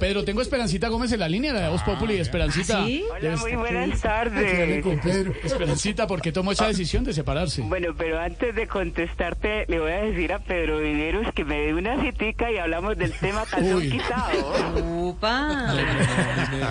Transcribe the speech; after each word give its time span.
Pedro, 0.00 0.24
tengo 0.24 0.40
Esperancita 0.42 0.88
Gómez 0.88 1.10
en 1.12 1.18
la 1.20 1.28
línea, 1.28 1.52
la 1.52 1.60
de 1.62 1.68
Voz 1.70 1.82
Populi. 1.82 2.16
Esperancita. 2.18 2.84
Hola, 2.84 3.36
muy 3.36 3.56
buenas 3.56 4.00
tardes. 4.00 4.84
Esperancita, 5.44 6.06
¿por 6.06 6.20
qué 6.22 6.30
tomó 6.30 6.52
esa 6.52 6.68
decisión 6.68 7.02
de 7.04 7.12
separarse? 7.12 7.62
Bueno, 7.62 7.88
pero 7.96 8.20
antes 8.20 8.54
de 8.54 8.68
contestarte, 8.68 9.64
le 9.66 9.80
voy 9.80 9.90
a 9.92 10.02
decir 10.02 10.32
a 10.32 10.38
Pedro 10.38 10.78
Viveros 10.78 11.26
que 11.34 11.44
me 11.44 11.58
dé 11.58 11.74
una 11.74 12.00
citica 12.00 12.50
y 12.50 12.58
hablamos 12.58 12.96
del 12.96 13.12
tema 13.12 13.44
calzón 13.44 13.74
Uy. 13.74 13.90
quitado. 13.90 14.84
Upa. 15.08 15.74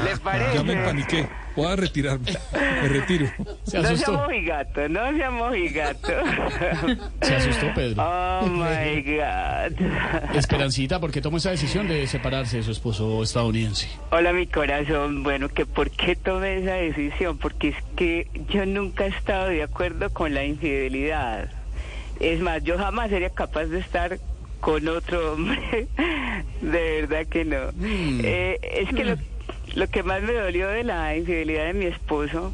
¿Le 0.05 0.17
parece? 0.17 0.55
Ya 0.55 0.63
me 0.63 0.75
paniqué. 0.77 1.27
Voy 1.57 1.65
a 1.65 1.75
retirarme. 1.75 2.31
Me 2.53 2.87
retiro. 2.87 3.25
Se 3.63 3.79
No 3.79 3.87
asustó. 3.87 4.05
seamos 4.11 4.27
mojigato, 4.27 4.89
no 4.89 5.11
seamos 5.17 5.49
mojigato. 5.49 6.07
Se 7.21 7.35
asustó, 7.35 7.73
Pedro. 7.73 8.03
Oh 8.03 8.45
my 8.45 9.01
God. 9.01 10.35
Esperancita, 10.35 10.99
¿por 10.99 11.11
qué 11.11 11.19
tomó 11.19 11.37
esa 11.37 11.49
decisión 11.49 11.87
de 11.87 12.05
separarse 12.05 12.57
de 12.57 12.63
su 12.63 12.71
esposo 12.71 13.16
estadounidense? 13.23 13.89
Hola, 14.11 14.33
mi 14.33 14.47
corazón. 14.47 15.23
Bueno, 15.23 15.49
que 15.49 15.65
¿por 15.65 15.91
qué 15.91 16.15
tomé 16.15 16.57
esa 16.57 16.73
decisión? 16.73 17.37
Porque 17.37 17.69
es 17.69 17.75
que 17.95 18.27
yo 18.49 18.65
nunca 18.65 19.05
he 19.05 19.09
estado 19.09 19.49
de 19.49 19.63
acuerdo 19.63 20.09
con 20.11 20.33
la 20.33 20.43
infidelidad. 20.45 21.49
Es 22.19 22.39
más, 22.39 22.63
yo 22.63 22.77
jamás 22.77 23.09
sería 23.09 23.29
capaz 23.29 23.65
de 23.65 23.79
estar 23.79 24.19
con 24.59 24.87
otro 24.87 25.33
hombre. 25.33 25.87
De 26.61 27.01
verdad 27.01 27.27
que 27.27 27.45
no. 27.45 27.57
Eh, 27.83 28.59
es 28.61 28.89
que 28.89 29.03
lo, 29.05 29.15
lo 29.75 29.87
que 29.87 30.01
más 30.03 30.21
me 30.23 30.33
dolió 30.33 30.67
de 30.69 30.83
la 30.83 31.15
infidelidad 31.15 31.65
de 31.67 31.73
mi 31.73 31.85
esposo 31.85 32.53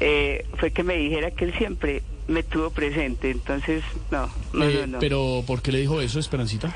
eh, 0.00 0.46
fue 0.56 0.70
que 0.70 0.82
me 0.82 0.94
dijera 0.96 1.30
que 1.30 1.44
él 1.44 1.54
siempre 1.58 2.02
me 2.28 2.42
tuvo 2.42 2.70
presente. 2.70 3.30
Entonces, 3.30 3.82
no, 4.10 4.30
no, 4.52 4.64
Eh, 4.64 4.74
no, 4.80 4.86
no. 4.86 4.98
Pero, 5.00 5.42
¿por 5.46 5.60
qué 5.62 5.72
le 5.72 5.78
dijo 5.80 6.00
eso, 6.00 6.18
Esperancita? 6.18 6.74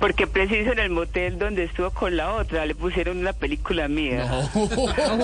Porque 0.00 0.26
preciso 0.26 0.72
en 0.72 0.78
el 0.78 0.90
motel 0.90 1.38
donde 1.38 1.64
estuvo 1.64 1.90
con 1.90 2.16
la 2.16 2.34
otra 2.34 2.64
le 2.66 2.74
pusieron 2.74 3.18
una 3.18 3.32
película 3.32 3.88
mía. 3.88 4.28
Ay, 4.54 5.16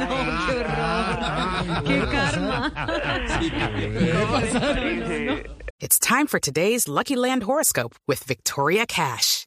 no, 0.00 0.08
qué 0.46 0.52
horror. 0.56 1.84
Qué 1.84 1.98
karma. 2.10 2.72
It's 5.80 5.98
time 5.98 6.26
for 6.26 6.38
today's 6.38 6.88
Lucky 6.88 7.16
Land 7.16 7.44
horoscope 7.44 7.96
with 8.06 8.22
Victoria 8.24 8.86
Cash. 8.86 9.46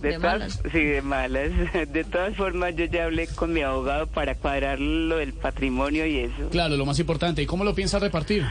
de, 0.00 0.08
De 0.10 0.14
todas, 0.16 0.38
malas. 0.38 0.60
sí, 0.72 0.84
de 0.84 1.02
malas. 1.02 1.50
De 1.92 2.04
todas 2.04 2.36
formas, 2.36 2.74
yo 2.76 2.84
ya 2.86 3.04
hablé 3.04 3.26
con 3.28 3.52
mi 3.52 3.62
abogado 3.62 4.06
para 4.06 4.34
cuadrar 4.34 4.80
lo 4.80 5.16
del 5.16 5.32
patrimonio 5.32 6.06
y 6.06 6.18
eso. 6.18 6.48
Claro, 6.50 6.76
lo 6.76 6.86
más 6.86 6.98
importante. 6.98 7.42
¿Y 7.42 7.46
cómo 7.46 7.64
lo 7.64 7.74
piensa 7.74 7.98
repartir? 7.98 8.44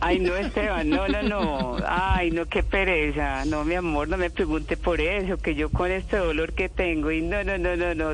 Ay, 0.00 0.18
no, 0.18 0.34
Esteban, 0.36 0.88
no, 0.88 1.08
no, 1.08 1.22
no. 1.22 1.76
Ay, 1.86 2.30
no, 2.30 2.46
qué 2.46 2.62
pereza. 2.62 3.44
No, 3.44 3.64
mi 3.64 3.74
amor, 3.74 4.08
no 4.08 4.16
me 4.16 4.30
pregunte 4.30 4.76
por 4.76 5.00
eso, 5.00 5.36
que 5.38 5.54
yo 5.54 5.70
con 5.70 5.90
este 5.90 6.16
dolor 6.16 6.52
que 6.52 6.68
tengo 6.68 7.10
y 7.10 7.20
no, 7.22 7.42
no, 7.44 7.58
no, 7.58 7.76
no, 7.76 7.94
no. 7.94 8.12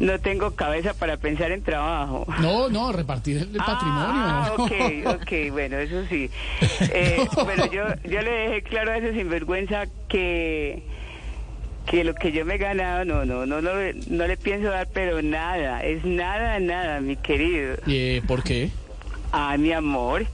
No 0.00 0.20
tengo 0.20 0.54
cabeza 0.54 0.94
para 0.94 1.16
pensar 1.16 1.50
en 1.50 1.60
trabajo. 1.64 2.24
No, 2.40 2.68
no, 2.68 2.92
repartir 2.92 3.38
el, 3.38 3.48
el 3.48 3.56
patrimonio. 3.56 4.04
Ah, 4.06 4.52
ok, 4.56 4.72
ok, 5.22 5.50
bueno, 5.50 5.76
eso 5.78 6.04
sí. 6.08 6.30
Eh, 6.92 7.26
bueno, 7.34 7.66
yo, 7.72 7.82
yo 8.04 8.22
le 8.22 8.30
dejé 8.30 8.62
claro 8.62 8.92
a 8.92 8.98
ese 8.98 9.12
sinvergüenza 9.14 9.86
que, 10.08 10.84
que 11.90 12.04
lo 12.04 12.14
que 12.14 12.32
yo 12.32 12.44
me 12.44 12.54
he 12.54 12.58
ganado, 12.58 13.04
no, 13.04 13.24
no, 13.24 13.46
no, 13.46 13.62
no, 13.62 13.70
no 14.08 14.26
le 14.26 14.36
pienso 14.36 14.68
dar, 14.68 14.88
pero 14.92 15.22
nada, 15.22 15.80
es 15.80 16.04
nada, 16.04 16.60
nada, 16.60 17.00
mi 17.00 17.16
querido. 17.16 17.76
Eh, 17.86 18.22
¿Por 18.26 18.42
qué? 18.42 18.70
Ah, 19.32 19.56
mi 19.58 19.72
amor, 19.72 20.26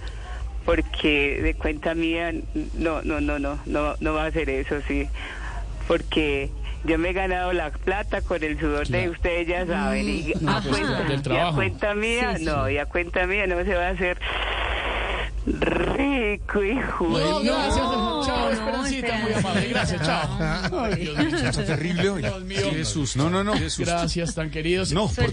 porque 0.64 1.40
de 1.42 1.54
cuenta 1.54 1.94
mía, 1.94 2.32
no, 2.74 3.02
no, 3.02 3.20
no, 3.20 3.38
no, 3.38 3.58
no, 3.66 3.94
no 4.00 4.14
va 4.14 4.26
a 4.26 4.30
ser 4.32 4.50
eso, 4.50 4.76
sí, 4.88 5.08
porque 5.86 6.50
yo 6.84 6.98
me 6.98 7.10
he 7.10 7.12
ganado 7.12 7.52
la 7.52 7.70
plata 7.70 8.20
con 8.20 8.42
el 8.42 8.58
sudor 8.58 8.88
de 8.88 9.08
ustedes, 9.08 9.46
ya 9.46 9.64
saben, 9.66 10.08
y, 10.08 10.32
No, 10.40 10.56
a, 10.56 10.60
pues, 10.60 10.80
cuenta, 10.80 11.02
del 11.04 11.32
y 11.32 11.36
a 11.38 11.52
cuenta 11.52 11.94
mía, 11.94 12.36
no, 12.40 12.68
y 12.68 12.78
a 12.78 12.86
cuenta 12.86 13.26
mía 13.26 13.46
no 13.46 13.62
se 13.64 13.74
va 13.74 13.88
a 13.88 13.90
hacer 13.90 14.18
rico 15.46 16.64
y 16.64 16.74
No, 16.74 17.40
gracias. 17.42 17.76
chao, 17.76 18.24
no, 18.26 18.50
Esperancita, 18.50 19.18
muy 19.18 19.32
amable. 19.32 19.68
Gracias, 19.68 20.02
chao. 20.02 20.38
Ay, 20.84 20.94
Dios 20.96 21.18
mío. 21.18 21.36
Está 21.36 21.64
terrible 21.64 22.08
hoy. 22.10 22.22
Dios 22.22 22.44
mío. 22.44 22.84
Susto. 22.84 23.18
No, 23.18 23.30
no, 23.30 23.44
no. 23.44 23.54
Gracias, 23.78 24.34
tan 24.34 24.50
queridos. 24.50 24.92
No, 24.92 25.08
por 25.08 25.32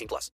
18 0.01 0.07
plus. 0.07 0.29